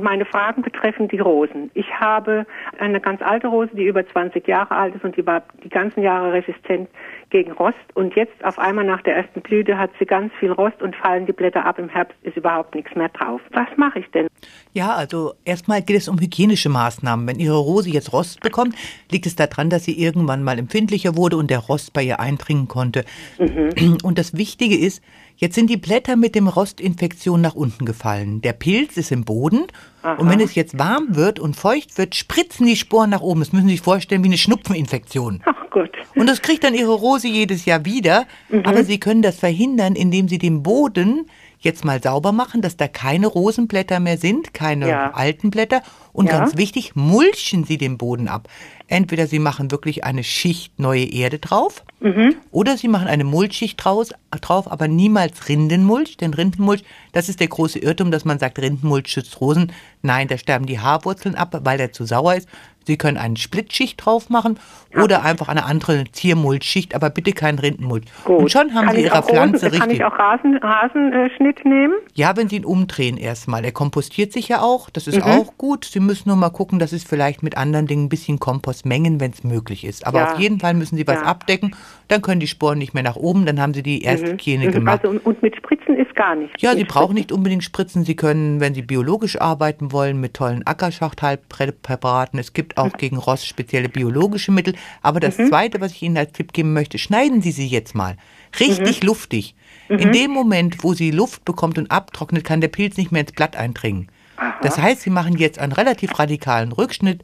[0.00, 1.70] Meine Fragen betreffen die Rosen.
[1.74, 2.46] Ich habe
[2.80, 6.02] eine ganz alte Rose, die über 20 Jahre alt ist und die war die ganzen
[6.02, 6.88] Jahre resistent
[7.30, 7.76] gegen Rost.
[7.94, 11.26] Und jetzt auf einmal nach der ersten Blüte hat sie ganz viel Rost und fallen
[11.26, 11.78] die Blätter ab.
[11.78, 13.40] Im Herbst ist überhaupt nichts mehr drauf.
[13.52, 14.26] Was mache ich denn?
[14.72, 17.28] Ja, also erstmal geht es um hygienische Maßnahmen.
[17.28, 18.74] Wenn Ihre Rose jetzt Rost bekommt,
[19.12, 22.66] liegt es daran, dass sie irgendwann mal empfindlicher wurde und der Rost bei ihr eindringen
[22.66, 23.04] konnte.
[23.38, 23.98] Mhm.
[24.02, 25.04] Und das Wichtige ist,
[25.36, 28.40] Jetzt sind die Blätter mit dem Rostinfektion nach unten gefallen.
[28.40, 29.66] Der Pilz ist im Boden.
[30.02, 30.14] Aha.
[30.14, 33.40] Und wenn es jetzt warm wird und feucht wird, spritzen die Sporen nach oben.
[33.40, 35.42] Das müssen Sie sich vorstellen wie eine Schnupfeninfektion.
[35.44, 35.90] Ach Gott.
[36.14, 38.26] Und das kriegt dann Ihre Rose jedes Jahr wieder.
[38.48, 38.62] Mhm.
[38.64, 41.26] Aber Sie können das verhindern, indem Sie den Boden
[41.64, 45.10] jetzt mal sauber machen, dass da keine Rosenblätter mehr sind, keine ja.
[45.12, 45.82] alten Blätter.
[46.12, 46.38] Und ja.
[46.38, 48.48] ganz wichtig, mulchen Sie den Boden ab.
[48.86, 52.36] Entweder Sie machen wirklich eine Schicht neue Erde drauf mhm.
[52.50, 56.18] oder Sie machen eine Mulchschicht draus, drauf, aber niemals Rindenmulch.
[56.18, 59.72] Denn Rindenmulch, das ist der große Irrtum, dass man sagt, Rindenmulch schützt Rosen.
[60.02, 62.48] Nein, da sterben die Haarwurzeln ab, weil der zu sauer ist.
[62.86, 64.58] Sie können eine Splitschicht drauf machen
[64.94, 68.04] oder einfach eine andere Ziermulchschicht, aber bitte keinen Rindenmulch.
[68.24, 68.38] Gut.
[68.38, 69.80] Und schon haben kann Sie Ihre Pflanze Rosen, richtig.
[69.80, 71.94] Kann ich auch Rasen, Rasenschnitt nehmen?
[72.14, 73.64] Ja, wenn Sie ihn umdrehen erstmal.
[73.64, 75.22] Er kompostiert sich ja auch, das ist mhm.
[75.24, 75.84] auch gut.
[75.84, 79.32] Sie müssen nur mal gucken, dass es vielleicht mit anderen Dingen ein bisschen Kompostmengen, wenn
[79.32, 80.06] es möglich ist.
[80.06, 80.32] Aber ja.
[80.32, 81.22] auf jeden Fall müssen Sie was ja.
[81.22, 81.74] abdecken,
[82.08, 84.64] dann können die Sporen nicht mehr nach oben, dann haben Sie die erste mhm.
[84.64, 84.72] Mhm.
[84.72, 85.04] gemacht.
[85.04, 86.60] Also, und mit Spritzen ist gar nichts.
[86.60, 88.04] Ja, Sie brauchen nicht unbedingt Spritzen.
[88.04, 92.38] Sie können, wenn Sie biologisch arbeiten wollen, mit tollen Ackerschachthalbpräparaten.
[92.38, 94.74] Es gibt auch gegen Rost spezielle biologische Mittel.
[95.02, 95.48] Aber das mhm.
[95.48, 98.16] Zweite, was ich Ihnen als Tipp geben möchte, schneiden Sie sie jetzt mal.
[98.60, 99.06] Richtig mhm.
[99.06, 99.54] luftig.
[99.88, 100.12] In mhm.
[100.12, 103.56] dem Moment, wo sie Luft bekommt und abtrocknet, kann der Pilz nicht mehr ins Blatt
[103.56, 104.08] eindringen.
[104.44, 104.58] Aha.
[104.62, 107.22] Das heißt, Sie machen jetzt einen relativ radikalen Rückschnitt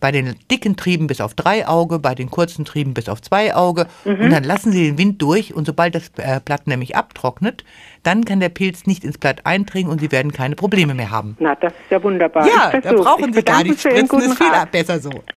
[0.00, 3.54] bei den dicken Trieben bis auf drei Auge, bei den kurzen Trieben bis auf zwei
[3.54, 4.20] Auge mhm.
[4.20, 7.64] und dann lassen Sie den Wind durch und sobald das äh, Blatt nämlich abtrocknet,
[8.02, 11.36] dann kann der Pilz nicht ins Blatt eindringen und Sie werden keine Probleme mehr haben.
[11.38, 12.46] Na, das ist ja wunderbar.
[12.46, 15.10] Ja, da brauchen Sie gar nicht spritzen, ist viel besser so.